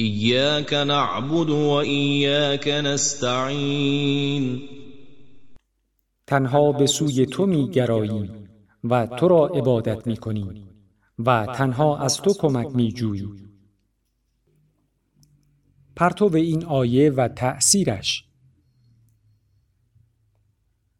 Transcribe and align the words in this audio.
ایاک 0.00 0.72
نعبد 0.72 1.50
و 1.50 1.70
ایاک 1.70 2.68
نستعین 2.68 4.62
تنها 6.26 6.72
به 6.72 6.86
سوی 6.86 7.26
تو 7.26 7.46
می 7.46 7.70
و 8.84 9.06
تو 9.06 9.28
را 9.28 9.46
عبادت 9.46 10.06
می 10.06 10.18
و 11.18 11.46
تنها 11.46 11.98
از 11.98 12.16
تو 12.16 12.34
کمک 12.38 12.76
می 12.76 12.92
جوییم. 12.92 13.50
پرتو 15.96 16.34
این 16.34 16.64
آیه 16.64 17.10
و 17.10 17.28
تأثیرش 17.28 18.24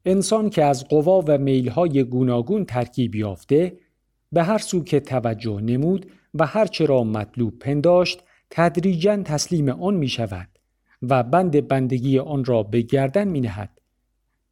انسان 0.04 0.50
که 0.50 0.64
از 0.64 0.88
قوا 0.88 1.24
و 1.26 1.38
میلهای 1.38 2.04
گوناگون 2.04 2.64
ترکیب 2.64 3.14
یافته 3.14 3.78
به 4.32 4.42
هر 4.42 4.58
سو 4.58 4.84
که 4.84 5.00
توجه 5.00 5.60
نمود 5.60 6.06
و 6.34 6.46
هرچه 6.46 6.86
را 6.86 7.04
مطلوب 7.04 7.58
پنداشت 7.58 8.22
تدریجا 8.50 9.16
تسلیم 9.16 9.68
آن 9.68 9.94
می 9.94 10.08
شود 10.08 10.48
و 11.02 11.22
بند 11.22 11.68
بندگی 11.68 12.18
آن 12.18 12.44
را 12.44 12.62
به 12.62 12.82
گردن 12.82 13.28
می 13.28 13.40
نهد. 13.40 13.80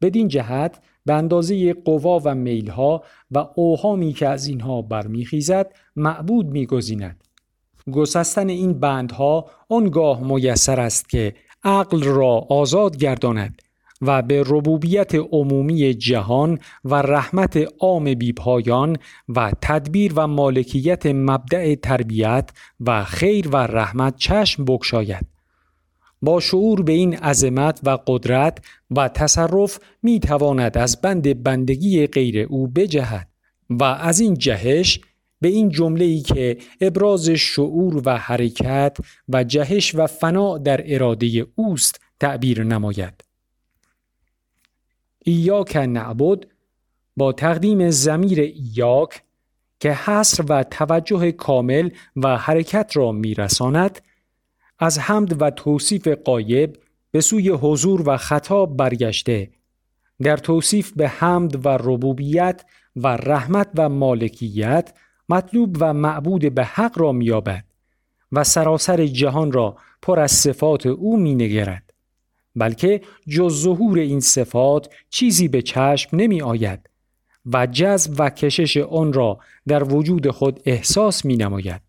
بدین 0.01 0.27
جهت 0.27 0.81
به 1.05 1.13
اندازه 1.13 1.73
قوا 1.73 2.21
و 2.23 2.35
میلها 2.35 3.03
و 3.31 3.47
اوهامی 3.55 4.13
که 4.13 4.27
از 4.27 4.47
اینها 4.47 4.81
برمیخیزد 4.81 5.73
معبود 5.95 6.45
میگزیند 6.45 7.23
گسستن 7.91 8.49
این 8.49 8.73
بندها 8.73 9.45
آنگاه 9.69 10.33
میسر 10.33 10.79
است 10.79 11.09
که 11.09 11.35
عقل 11.63 12.03
را 12.03 12.45
آزاد 12.49 12.97
گرداند 12.97 13.61
و 14.01 14.21
به 14.21 14.43
ربوبیت 14.47 15.15
عمومی 15.15 15.93
جهان 15.93 16.59
و 16.85 16.95
رحمت 16.95 17.67
عام 17.79 18.13
بیپایان 18.13 18.97
و 19.29 19.51
تدبیر 19.61 20.13
و 20.15 20.27
مالکیت 20.27 21.05
مبدع 21.05 21.75
تربیت 21.75 22.49
و 22.79 23.03
خیر 23.03 23.47
و 23.47 23.55
رحمت 23.55 24.15
چشم 24.17 24.65
بگشاید. 24.65 25.25
با 26.21 26.39
شعور 26.39 26.81
به 26.81 26.93
این 26.93 27.17
عظمت 27.17 27.79
و 27.83 27.97
قدرت 28.07 28.65
و 28.91 29.07
تصرف 29.07 29.79
می 30.03 30.19
تواند 30.19 30.77
از 30.77 31.01
بند 31.01 31.43
بندگی 31.43 32.07
غیر 32.07 32.39
او 32.49 32.67
بجهد 32.67 33.27
و 33.69 33.83
از 33.83 34.19
این 34.19 34.33
جهش 34.33 34.99
به 35.41 35.47
این 35.47 35.69
جمله 35.69 36.05
ای 36.05 36.21
که 36.21 36.57
ابراز 36.81 37.29
شعور 37.29 38.01
و 38.05 38.17
حرکت 38.17 38.97
و 39.29 39.43
جهش 39.43 39.95
و 39.95 40.07
فنا 40.07 40.57
در 40.57 40.81
اراده 40.85 41.45
اوست 41.55 41.99
تعبیر 42.19 42.63
نماید. 42.63 43.26
ایاک 45.29 45.75
نعبد 45.75 46.43
با 47.17 47.31
تقدیم 47.31 47.89
زمیر 47.89 48.39
ایاک 48.39 49.23
که 49.79 49.93
حصر 49.93 50.43
و 50.49 50.63
توجه 50.63 51.31
کامل 51.31 51.89
و 52.15 52.37
حرکت 52.37 52.91
را 52.93 53.11
میرساند 53.11 54.01
از 54.79 54.99
حمد 54.99 55.41
و 55.41 55.49
توصیف 55.49 56.07
قایب 56.07 56.77
به 57.11 57.21
سوی 57.21 57.49
حضور 57.49 58.09
و 58.09 58.17
خطاب 58.17 58.77
برگشته 58.77 59.49
در 60.21 60.37
توصیف 60.37 60.91
به 60.95 61.07
حمد 61.07 61.65
و 61.65 61.69
ربوبیت 61.69 62.65
و 62.95 63.07
رحمت 63.07 63.69
و 63.75 63.89
مالکیت 63.89 64.93
مطلوب 65.29 65.77
و 65.79 65.93
معبود 65.93 66.55
به 66.55 66.63
حق 66.63 66.99
را 66.99 67.11
میابد 67.11 67.63
و 68.31 68.43
سراسر 68.43 69.05
جهان 69.05 69.51
را 69.51 69.77
پر 70.01 70.19
از 70.19 70.31
صفات 70.31 70.85
او 70.85 71.19
مینگرد. 71.19 71.86
بلکه 72.57 73.01
جز 73.29 73.61
ظهور 73.61 73.99
این 73.99 74.19
صفات 74.19 74.89
چیزی 75.09 75.47
به 75.47 75.61
چشم 75.61 76.17
نمی 76.17 76.41
آید 76.41 76.89
و 77.53 77.65
جذب 77.65 78.15
و 78.17 78.29
کشش 78.29 78.77
آن 78.77 79.13
را 79.13 79.39
در 79.67 79.83
وجود 79.83 80.29
خود 80.29 80.59
احساس 80.65 81.25
می 81.25 81.35
نماید. 81.35 81.81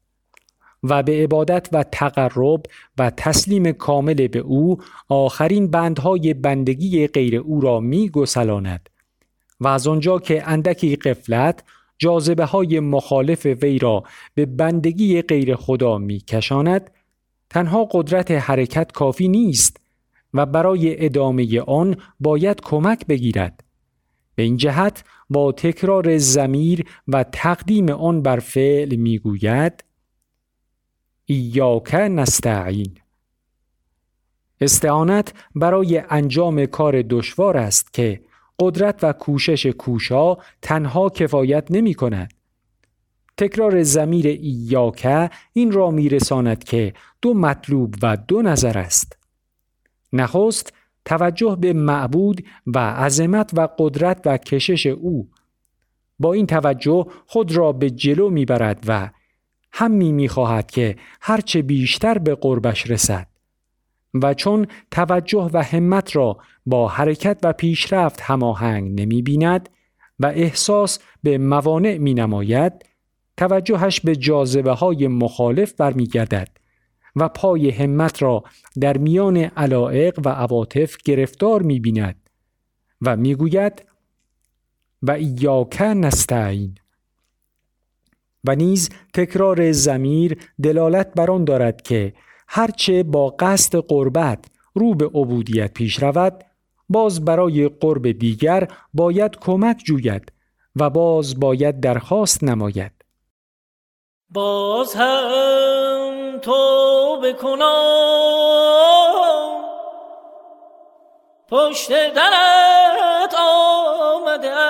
و 0.82 1.02
به 1.02 1.22
عبادت 1.22 1.68
و 1.72 1.82
تقرب 1.92 2.62
و 2.98 3.10
تسلیم 3.10 3.72
کامل 3.72 4.28
به 4.28 4.38
او 4.38 4.78
آخرین 5.08 5.70
بندهای 5.70 6.34
بندگی 6.34 7.06
غیر 7.06 7.36
او 7.36 7.60
را 7.60 7.80
می 7.80 8.08
گسلاند 8.08 8.88
و 9.60 9.68
از 9.68 9.86
آنجا 9.86 10.18
که 10.18 10.48
اندکی 10.48 10.96
قفلت 10.96 11.64
جاذبه 11.98 12.44
های 12.44 12.80
مخالف 12.80 13.46
وی 13.46 13.78
را 13.78 14.04
به 14.34 14.46
بندگی 14.46 15.22
غیر 15.22 15.56
خدا 15.56 15.98
می 15.98 16.20
کشاند 16.20 16.90
تنها 17.50 17.88
قدرت 17.92 18.30
حرکت 18.30 18.92
کافی 18.92 19.28
نیست 19.28 19.76
و 20.34 20.46
برای 20.46 21.04
ادامه 21.04 21.60
آن 21.60 21.96
باید 22.20 22.60
کمک 22.60 23.06
بگیرد 23.06 23.64
به 24.34 24.42
این 24.42 24.56
جهت 24.56 25.04
با 25.30 25.52
تکرار 25.52 26.18
زمیر 26.18 26.84
و 27.08 27.24
تقدیم 27.32 27.88
آن 27.88 28.22
بر 28.22 28.38
فعل 28.38 28.96
می‌گوید 28.96 29.84
ایاک 31.24 31.94
نستعین 31.94 32.94
استعانت 34.60 35.32
برای 35.54 36.02
انجام 36.10 36.66
کار 36.66 37.02
دشوار 37.02 37.56
است 37.56 37.94
که 37.94 38.20
قدرت 38.60 39.04
و 39.04 39.12
کوشش 39.12 39.66
کوشا 39.66 40.36
تنها 40.62 41.08
کفایت 41.08 41.70
نمی 41.70 41.94
کند. 41.94 42.32
تکرار 43.36 43.82
زمیر 43.82 44.26
ایاکه 44.26 45.30
این 45.52 45.72
را 45.72 45.90
میرساند 45.90 46.64
که 46.64 46.94
دو 47.22 47.34
مطلوب 47.34 47.94
و 48.02 48.16
دو 48.16 48.42
نظر 48.42 48.78
است. 48.78 49.17
نخست 50.12 50.72
توجه 51.04 51.56
به 51.60 51.72
معبود 51.72 52.44
و 52.66 52.78
عظمت 52.78 53.50
و 53.54 53.68
قدرت 53.78 54.20
و 54.24 54.36
کشش 54.36 54.86
او. 54.86 55.28
با 56.18 56.32
این 56.32 56.46
توجه 56.46 57.06
خود 57.26 57.56
را 57.56 57.72
به 57.72 57.90
جلو 57.90 58.30
می‌برد 58.30 58.84
و 58.86 59.10
همی 59.72 60.12
می‌خواهد 60.12 60.70
که 60.70 60.96
هرچه 61.20 61.62
بیشتر 61.62 62.18
به 62.18 62.34
قربش 62.34 62.90
رسد. 62.90 63.26
و 64.14 64.34
چون 64.34 64.66
توجه 64.90 65.50
و 65.52 65.62
همت 65.62 66.16
را 66.16 66.38
با 66.66 66.88
حرکت 66.88 67.38
و 67.42 67.52
پیشرفت 67.52 68.20
هماهنگ 68.20 69.00
نمی 69.00 69.22
بیند 69.22 69.68
و 70.18 70.26
احساس 70.26 70.98
به 71.22 71.38
موانع 71.38 71.98
می 71.98 72.14
نماید 72.14 72.72
توجهش 73.36 74.00
به 74.00 74.16
جاذبه 74.16 74.72
های 74.72 75.08
مخالف 75.08 75.72
برمیگردد. 75.72 76.48
و 77.18 77.28
پای 77.28 77.70
همت 77.70 78.22
را 78.22 78.44
در 78.80 78.96
میان 78.96 79.36
علائق 79.36 80.20
و 80.24 80.28
عواطف 80.28 80.96
گرفتار 81.04 81.62
می 81.62 81.80
بیند 81.80 82.30
و 83.02 83.16
می 83.16 83.34
گوید 83.34 83.82
و 85.02 85.10
ایاک 85.10 85.82
نستعین. 85.82 86.74
و 88.44 88.54
نیز 88.54 88.90
تکرار 89.14 89.72
زمیر 89.72 90.38
دلالت 90.62 91.14
بر 91.14 91.30
آن 91.30 91.44
دارد 91.44 91.82
که 91.82 92.14
هرچه 92.48 93.02
با 93.02 93.36
قصد 93.38 93.78
قربت 93.78 94.44
رو 94.74 94.94
به 94.94 95.06
عبودیت 95.06 95.72
پیش 95.72 96.02
رود 96.02 96.44
باز 96.88 97.24
برای 97.24 97.68
قرب 97.68 98.10
دیگر 98.10 98.68
باید 98.94 99.36
کمک 99.36 99.82
جوید 99.84 100.32
و 100.76 100.90
باز 100.90 101.40
باید 101.40 101.80
درخواست 101.80 102.44
نماید. 102.44 102.92
باز 104.30 104.94
هم 104.94 105.77
تو 106.40 107.16
بکنم 107.16 108.38
پشت 111.50 112.12
درت 112.12 113.34
آمدم. 113.34 114.68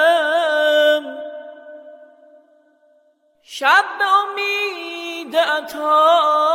شب 3.43 3.85
به 3.99 4.05
امید 4.05 5.37
عطای 5.37 6.49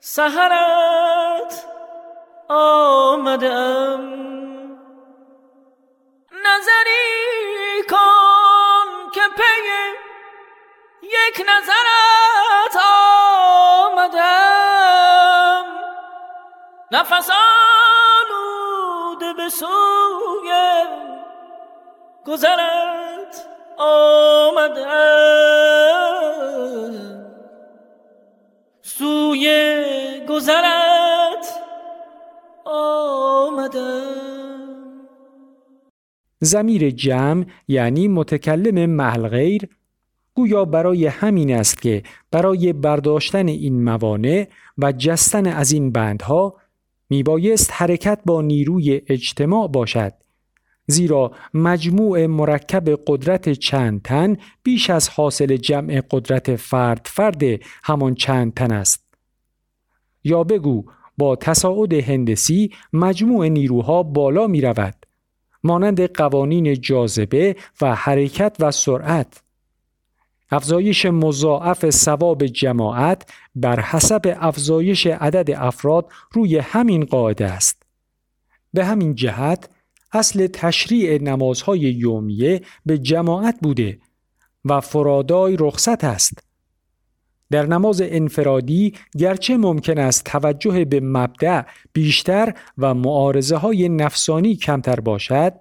سهرت 0.00 1.66
آمدم. 2.48 4.22
نظری 6.32 7.82
کن 7.90 8.11
یک 11.32 11.40
نظرت 11.40 12.76
آمدم. 13.88 15.64
نفس 16.92 17.30
آلوده 18.30 19.32
به 19.32 19.48
سوی 19.48 20.50
گذرت 22.26 23.48
آمدم. 23.78 24.92
سوی 28.82 29.46
گذرت 30.28 31.46
آمدم. 32.64 34.02
زمیر 36.40 36.90
جمع 36.90 37.44
یعنی 37.68 38.08
متکلم 38.08 38.90
محل 38.90 39.28
غیر 39.28 39.68
گویا 40.34 40.64
برای 40.64 41.06
همین 41.06 41.54
است 41.54 41.82
که 41.82 42.02
برای 42.30 42.72
برداشتن 42.72 43.48
این 43.48 43.84
موانع 43.84 44.48
و 44.78 44.92
جستن 44.92 45.46
از 45.46 45.72
این 45.72 45.92
بندها 45.92 46.56
میبایست 47.10 47.70
حرکت 47.72 48.20
با 48.26 48.42
نیروی 48.42 49.02
اجتماع 49.06 49.68
باشد 49.68 50.12
زیرا 50.86 51.32
مجموع 51.54 52.26
مرکب 52.26 52.88
قدرت 53.06 53.52
چند 53.52 54.02
تن 54.02 54.36
بیش 54.62 54.90
از 54.90 55.08
حاصل 55.08 55.56
جمع 55.56 56.02
قدرت 56.10 56.56
فرد 56.56 57.06
فرد 57.10 57.42
همان 57.84 58.14
چند 58.14 58.54
تن 58.54 58.72
است. 58.72 59.04
یا 60.24 60.44
بگو 60.44 60.84
با 61.18 61.36
تصاعد 61.36 61.92
هندسی 61.92 62.70
مجموع 62.92 63.48
نیروها 63.48 64.02
بالا 64.02 64.46
می 64.46 64.60
رود 64.60 64.94
مانند 65.64 66.00
قوانین 66.00 66.74
جاذبه 66.80 67.56
و 67.80 67.94
حرکت 67.94 68.56
و 68.60 68.70
سرعت. 68.70 69.41
افزایش 70.52 71.06
مضاعف 71.06 71.90
ثواب 71.90 72.46
جماعت 72.46 73.30
بر 73.54 73.80
حسب 73.80 74.36
افزایش 74.40 75.06
عدد 75.06 75.50
افراد 75.50 76.08
روی 76.32 76.58
همین 76.58 77.04
قاعده 77.04 77.46
است. 77.46 77.82
به 78.72 78.84
همین 78.84 79.14
جهت 79.14 79.68
اصل 80.12 80.46
تشریع 80.46 81.22
نمازهای 81.22 81.80
یومیه 81.80 82.60
به 82.86 82.98
جماعت 82.98 83.56
بوده 83.62 83.98
و 84.64 84.80
فرادای 84.80 85.56
رخصت 85.60 86.04
است. 86.04 86.44
در 87.50 87.66
نماز 87.66 88.02
انفرادی 88.04 88.94
گرچه 89.18 89.56
ممکن 89.56 89.98
است 89.98 90.24
توجه 90.24 90.84
به 90.84 91.00
مبدع 91.00 91.62
بیشتر 91.92 92.54
و 92.78 92.94
معارضه 92.94 93.56
های 93.56 93.88
نفسانی 93.88 94.56
کمتر 94.56 95.00
باشد 95.00 95.52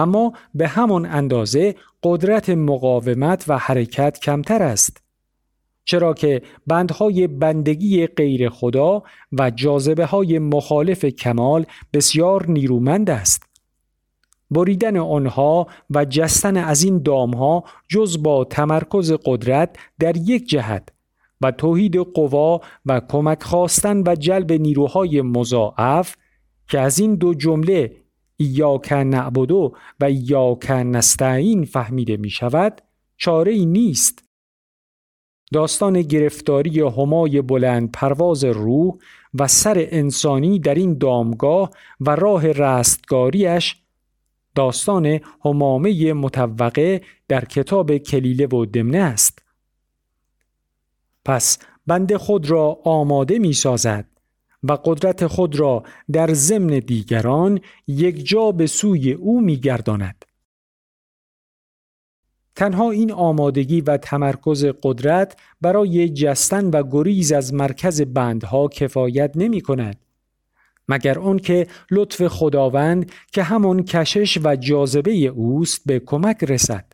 اما 0.00 0.32
به 0.54 0.68
همان 0.68 1.06
اندازه 1.06 1.74
قدرت 2.02 2.50
مقاومت 2.50 3.44
و 3.48 3.58
حرکت 3.58 4.18
کمتر 4.22 4.62
است. 4.62 5.02
چرا 5.84 6.14
که 6.14 6.42
بندهای 6.66 7.26
بندگی 7.26 8.06
غیر 8.06 8.48
خدا 8.48 9.02
و 9.32 9.50
جاذبه 9.50 10.06
های 10.06 10.38
مخالف 10.38 11.04
کمال 11.04 11.66
بسیار 11.92 12.46
نیرومند 12.50 13.10
است. 13.10 13.42
بریدن 14.50 14.96
آنها 14.96 15.66
و 15.90 16.04
جستن 16.04 16.56
از 16.56 16.82
این 16.82 17.02
دامها 17.02 17.64
جز 17.88 18.22
با 18.22 18.44
تمرکز 18.44 19.12
قدرت 19.24 19.76
در 19.98 20.16
یک 20.16 20.48
جهت 20.48 20.88
و 21.40 21.50
توحید 21.50 21.96
قوا 21.96 22.60
و 22.86 23.00
کمک 23.00 23.42
خواستن 23.42 24.02
و 24.06 24.14
جلب 24.14 24.52
نیروهای 24.52 25.22
مضاعف 25.22 26.16
که 26.68 26.80
از 26.80 26.98
این 26.98 27.14
دو 27.14 27.34
جمله 27.34 27.96
ایاک 28.40 28.92
نعبدو 28.92 29.72
و 30.00 30.04
ایاک 30.04 30.70
نستعین 30.70 31.64
فهمیده 31.64 32.16
می 32.16 32.30
شود 32.30 32.82
چاره 33.16 33.52
ای 33.52 33.66
نیست. 33.66 34.24
داستان 35.52 36.02
گرفتاری 36.02 36.80
همای 36.80 37.42
بلند 37.42 37.92
پرواز 37.92 38.44
روح 38.44 38.94
و 39.34 39.46
سر 39.48 39.86
انسانی 39.90 40.58
در 40.58 40.74
این 40.74 40.98
دامگاه 40.98 41.70
و 42.00 42.16
راه 42.16 42.46
رستگاریش 42.46 43.76
داستان 44.54 45.20
همامه 45.44 46.12
متوقع 46.12 47.02
در 47.28 47.44
کتاب 47.44 47.96
کلیله 47.96 48.46
و 48.46 48.66
دمنه 48.66 48.98
است. 48.98 49.42
پس 51.24 51.58
بند 51.86 52.16
خود 52.16 52.50
را 52.50 52.78
آماده 52.84 53.38
می 53.38 53.52
سازد 53.52 54.09
و 54.62 54.72
قدرت 54.84 55.26
خود 55.26 55.58
را 55.58 55.82
در 56.12 56.34
ضمن 56.34 56.78
دیگران 56.78 57.60
یک 57.86 58.26
جا 58.26 58.52
به 58.52 58.66
سوی 58.66 59.12
او 59.12 59.40
می 59.40 59.56
گرداند. 59.56 60.24
تنها 62.56 62.90
این 62.90 63.12
آمادگی 63.12 63.80
و 63.80 63.96
تمرکز 63.96 64.64
قدرت 64.82 65.36
برای 65.60 66.08
جستن 66.08 66.70
و 66.70 66.82
گریز 66.90 67.32
از 67.32 67.54
مرکز 67.54 68.02
بندها 68.02 68.68
کفایت 68.68 69.32
نمی 69.34 69.60
کند. 69.60 69.96
مگر 70.88 71.38
که 71.38 71.66
لطف 71.90 72.26
خداوند 72.26 73.12
که 73.32 73.42
همون 73.42 73.82
کشش 73.82 74.38
و 74.44 74.56
جاذبه 74.56 75.12
اوست 75.12 75.82
به 75.86 75.98
کمک 75.98 76.44
رسد. 76.44 76.92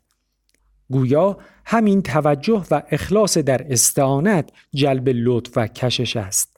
گویا 0.90 1.38
همین 1.64 2.02
توجه 2.02 2.64
و 2.70 2.82
اخلاص 2.90 3.38
در 3.38 3.72
استعانت 3.72 4.50
جلب 4.74 5.08
لطف 5.08 5.52
و 5.56 5.66
کشش 5.66 6.16
است 6.16 6.55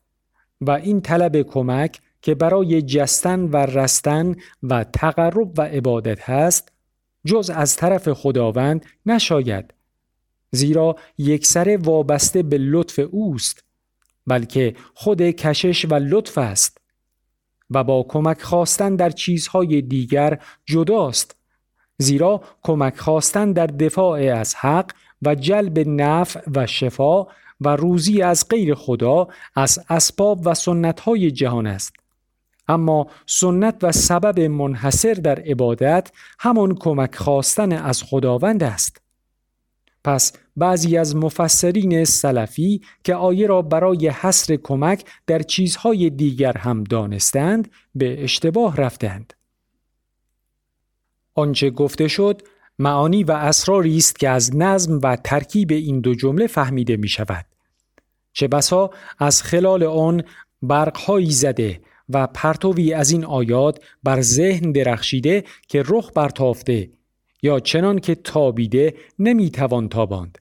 و 0.60 0.70
این 0.70 1.00
طلب 1.00 1.42
کمک 1.42 2.00
که 2.22 2.34
برای 2.34 2.82
جستن 2.82 3.40
و 3.40 3.56
رستن 3.56 4.34
و 4.62 4.84
تقرب 4.84 5.58
و 5.58 5.62
عبادت 5.62 6.20
هست 6.20 6.72
جز 7.26 7.50
از 7.50 7.76
طرف 7.76 8.12
خداوند 8.12 8.86
نشاید. 9.06 9.74
زیرا 10.50 10.96
یکسره 11.18 11.76
وابسته 11.76 12.42
به 12.42 12.58
لطف 12.58 13.00
اوست 13.10 13.64
بلکه 14.26 14.74
خود 14.94 15.22
کشش 15.22 15.84
و 15.84 15.94
لطف 15.94 16.38
است 16.38 16.78
و 17.70 17.84
با 17.84 18.02
کمک 18.08 18.42
خواستن 18.42 18.96
در 18.96 19.10
چیزهای 19.10 19.82
دیگر 19.82 20.38
جداست. 20.66 21.36
زیرا 21.98 22.42
کمک 22.62 22.96
خواستن 22.96 23.52
در 23.52 23.66
دفاع 23.66 24.20
از 24.20 24.54
حق 24.54 24.90
و 25.22 25.34
جلب 25.34 25.78
نفع 25.88 26.40
و 26.54 26.66
شفا 26.66 27.26
و 27.60 27.76
روزی 27.76 28.22
از 28.22 28.48
غیر 28.48 28.74
خدا 28.74 29.28
از 29.54 29.78
اسباب 29.88 30.40
و 30.44 30.54
سنتهای 30.54 31.30
جهان 31.30 31.66
است. 31.66 31.92
اما 32.68 33.06
سنت 33.26 33.84
و 33.84 33.92
سبب 33.92 34.40
منحصر 34.40 35.14
در 35.14 35.40
عبادت 35.40 36.12
همان 36.38 36.74
کمک 36.74 37.14
خواستن 37.14 37.72
از 37.72 38.02
خداوند 38.02 38.62
است. 38.62 39.00
پس 40.04 40.32
بعضی 40.56 40.96
از 40.96 41.16
مفسرین 41.16 42.04
سلفی 42.04 42.82
که 43.04 43.14
آیه 43.14 43.46
را 43.46 43.62
برای 43.62 44.08
حصر 44.08 44.56
کمک 44.56 45.04
در 45.26 45.42
چیزهای 45.42 46.10
دیگر 46.10 46.58
هم 46.58 46.84
دانستند 46.84 47.70
به 47.94 48.24
اشتباه 48.24 48.76
رفتند. 48.76 49.32
آنچه 51.34 51.70
گفته 51.70 52.08
شد 52.08 52.42
معانی 52.78 53.24
و 53.24 53.32
اسراری 53.32 53.96
است 53.96 54.18
که 54.18 54.28
از 54.28 54.56
نظم 54.56 55.00
و 55.02 55.16
ترکیب 55.16 55.72
این 55.72 56.00
دو 56.00 56.14
جمله 56.14 56.46
فهمیده 56.46 56.96
می 56.96 57.08
شود. 57.08 57.46
چه 58.32 58.48
بسا 58.48 58.90
از 59.18 59.42
خلال 59.42 59.82
آن 59.82 60.22
برقهایی 60.62 61.30
زده 61.30 61.80
و 62.08 62.26
پرتوی 62.26 62.92
از 62.92 63.10
این 63.10 63.24
آیات 63.24 63.84
بر 64.02 64.20
ذهن 64.20 64.72
درخشیده 64.72 65.44
که 65.68 65.84
رخ 65.86 66.10
برتافته 66.14 66.90
یا 67.42 67.60
چنان 67.60 67.98
که 67.98 68.14
تابیده 68.14 68.94
نمی‌توان 69.18 69.88
تاباند 69.88 70.38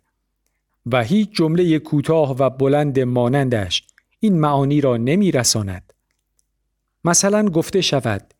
و 0.85 1.03
هیچ 1.03 1.29
جمله 1.31 1.79
کوتاه 1.79 2.35
و 2.39 2.49
بلند 2.49 2.99
مانندش 2.99 3.83
این 4.19 4.39
معانی 4.39 4.81
را 4.81 4.97
نمیرساند. 4.97 5.93
مثلا 7.03 7.49
گفته 7.49 7.81
شود 7.81 8.33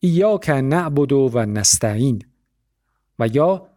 ایاک 0.00 0.50
نعبد 0.50 1.12
و 1.12 1.46
نستعین 1.46 2.22
و 3.18 3.26
یا 3.26 3.68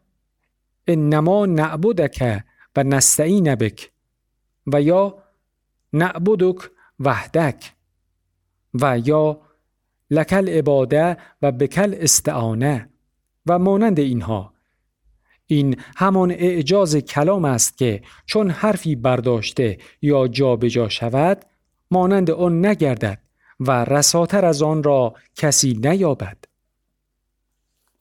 انما 0.87 1.45
نعبدک 1.45 2.43
و 2.75 2.83
نستعین 2.83 3.55
بک 3.55 3.91
و 4.67 4.81
یا 4.81 5.23
نعبدک 5.93 6.69
وحدک 6.99 7.73
و 8.73 8.99
یا 9.05 9.41
لکل 10.11 10.49
عباده 10.49 11.17
و 11.41 11.51
بکل 11.51 11.95
استعانه 11.97 12.89
و 13.45 13.59
مانند 13.59 13.99
اینها. 13.99 14.53
این 15.47 15.81
همان 15.97 16.31
اعجاز 16.31 16.95
کلام 16.95 17.45
است 17.45 17.77
که 17.77 18.01
چون 18.25 18.49
حرفی 18.49 18.95
برداشته 18.95 19.77
یا 20.01 20.27
جابجا 20.27 20.67
جا 20.67 20.89
شود 20.89 21.45
مانند 21.91 22.31
آن 22.31 22.65
نگردد 22.65 23.21
و 23.59 23.85
رساتر 23.85 24.45
از 24.45 24.61
آن 24.61 24.83
را 24.83 25.15
کسی 25.35 25.73
نیابد. 25.73 26.37